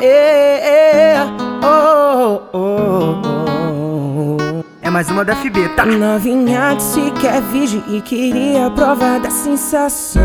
É, 0.00 0.06
é, 0.06 1.14
é, 1.14 1.26
oh, 1.64 2.40
oh, 2.52 3.20
oh, 3.22 4.36
oh, 4.40 4.64
É 4.80 4.88
mais 4.88 5.10
uma 5.10 5.24
da 5.24 5.34
FB, 5.34 5.70
tá? 5.70 5.84
Novinha 5.84 6.76
que 6.76 6.82
se 6.82 7.10
quer 7.20 7.42
virgem 7.42 7.82
e 7.88 8.00
queria 8.00 8.70
provar 8.70 9.18
da 9.18 9.28
sensação. 9.30 10.22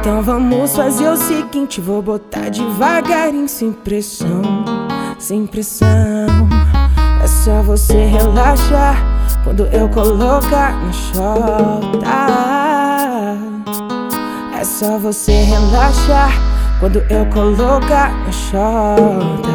Então 0.00 0.22
vamos 0.22 0.74
fazer 0.74 1.08
o 1.08 1.16
seguinte: 1.16 1.82
vou 1.82 2.00
botar 2.00 2.48
devagarinho, 2.48 3.48
sem 3.48 3.70
pressão, 3.70 4.42
sem 5.18 5.46
pressão. 5.46 5.88
É 7.22 7.26
só 7.26 7.62
você 7.62 8.06
relaxar 8.06 8.96
quando 9.44 9.66
eu 9.66 9.86
colocar 9.90 10.72
na 10.82 10.92
chota. 10.92 12.04
É 14.58 14.64
só 14.64 14.98
você 14.98 15.32
relaxar 15.42 16.53
quando 16.84 17.02
eu 17.08 17.24
colocar 17.32 18.12
na 18.12 18.30
chota. 18.30 19.48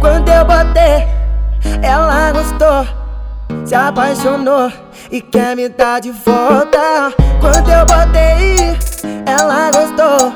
Quando 0.00 0.28
eu 0.28 0.44
botei, 0.44 1.08
ela 1.82 2.30
gostou, 2.30 2.86
se 3.66 3.74
apaixonou 3.74 4.70
e 5.10 5.20
quer 5.20 5.56
me 5.56 5.68
dar 5.68 6.00
de 6.00 6.12
volta. 6.12 7.12
Quando 7.40 7.68
eu 7.68 7.84
botei, 7.86 8.78
ela 9.26 9.68
gostou, 9.72 10.32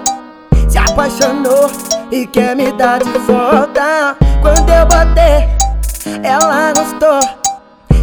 se 0.68 0.78
apaixonou 0.78 1.70
e 2.10 2.26
quer 2.26 2.56
me 2.56 2.72
dar 2.72 2.98
de 2.98 3.16
volta. 3.20 4.16
Quando 4.42 4.70
eu 4.70 4.86
botei, 4.86 5.48
ela 6.24 6.72
gostou, 6.72 7.20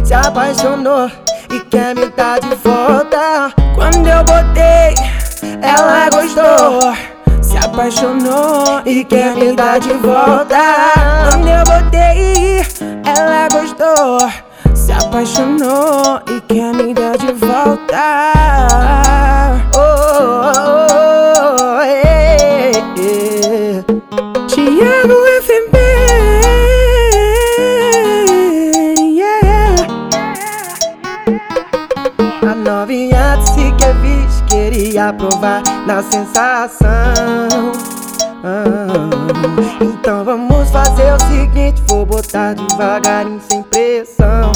se 0.06 0.14
apaixonou 0.14 1.10
e 1.52 1.60
quer 1.60 1.94
me 1.94 2.08
dar 2.08 2.40
de 2.40 2.54
volta. 2.54 3.52
Quando 3.74 4.06
eu 4.06 4.24
botei, 4.24 5.19
ela 5.62 6.08
gostou, 6.10 6.94
se 7.42 7.56
apaixonou 7.56 8.80
e 8.84 9.04
quer 9.04 9.34
me 9.36 9.52
dar 9.54 9.78
de 9.80 9.92
volta. 9.94 10.56
Quando 11.28 11.48
eu 11.48 11.64
botei, 11.64 12.62
ela 13.04 13.48
gostou, 13.48 14.18
se 14.74 14.92
apaixonou 14.92 16.20
e 16.28 16.40
quer 16.42 16.72
me 16.74 16.94
dar 16.94 17.16
de 17.16 17.32
volta. 17.32 18.32
Oh, 19.74 19.80
oh, 20.62 21.76
oh, 21.76 21.80
eh, 21.82 22.72
eh. 22.98 23.84
Tiago 24.48 25.14
FB, 25.42 25.76
yeah. 29.16 29.86
A 32.42 32.54
novinha 32.54 33.36
disse 33.36 33.70
que 33.72 33.84
é 33.84 34.70
queria 34.70 35.12
provar 35.12 35.62
na 35.86 36.02
sensação. 36.02 36.88
Ah, 38.42 38.86
então 39.80 40.24
vamos 40.24 40.70
fazer 40.70 41.12
o 41.12 41.18
seguinte: 41.28 41.82
vou 41.88 42.06
botar 42.06 42.54
devagarinho, 42.54 43.40
sem 43.50 43.62
pressão. 43.62 44.52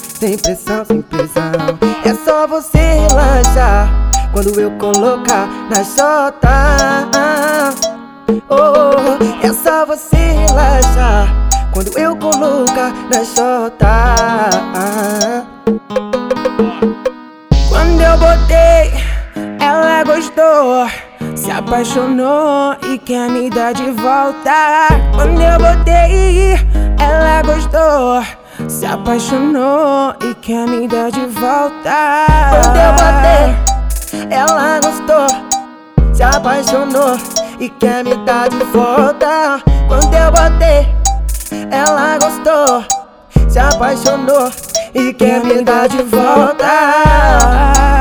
Sem 0.00 0.38
pressão, 0.38 0.84
sem 0.84 1.02
pressão. 1.02 1.78
É 2.04 2.14
só 2.14 2.46
você 2.46 2.78
relaxar 2.78 3.90
quando 4.32 4.60
eu 4.60 4.70
colocar 4.72 5.48
na 5.68 5.82
chota. 5.82 7.74
Oh, 8.48 9.44
é 9.44 9.52
só 9.52 9.84
você 9.84 10.16
relaxar 10.16 11.34
quando 11.72 11.98
eu 11.98 12.16
colocar 12.16 12.92
na 13.10 13.24
chota. 13.24 14.16
Eu 18.06 18.16
botei, 18.18 18.92
ela 19.60 20.04
gostou, 20.04 20.88
se 21.34 21.50
apaixonou 21.50 22.76
e 22.88 22.98
quer 22.98 23.28
me 23.28 23.50
dar 23.50 23.74
de 23.74 23.90
volta. 23.90 24.86
Quando 25.12 25.42
eu 25.42 25.58
botei, 25.58 26.54
ela 27.00 27.42
gostou, 27.42 28.22
se 28.68 28.86
apaixonou 28.86 30.14
e 30.22 30.34
quer 30.36 30.68
me 30.68 30.86
dar 30.86 31.10
de 31.10 31.26
volta. 31.26 32.26
Quando 32.52 32.76
eu 32.76 32.92
botei, 32.92 34.30
ela 34.30 34.78
gostou, 34.80 35.26
se 36.14 36.22
apaixonou 36.22 37.18
e 37.58 37.68
quer 37.68 38.04
me 38.04 38.14
dar 38.24 38.48
de 38.48 38.64
volta. 38.66 39.60
Quando 39.88 40.14
eu 40.14 40.30
botei, 40.30 40.94
ela 41.72 42.18
gostou, 42.18 42.84
se 43.48 43.58
apaixonou 43.58 44.48
e 44.94 45.12
quer 45.12 45.44
me 45.44 45.62
dar 45.62 45.88
de 45.88 46.02
volta. 46.04 47.95